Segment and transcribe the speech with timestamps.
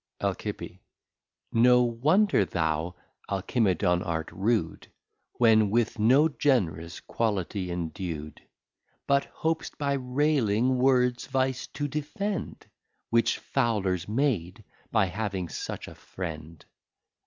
[0.19, 0.79] Alci.
[1.51, 2.95] No wonder thou
[3.29, 4.87] Alcimedon art rude,
[5.33, 8.41] When with no Gen'rous Quality endu'd:
[9.05, 12.65] But hop'st by railing Words Vice to defend,
[13.11, 16.65] Which Foulers made, by having such a Friend.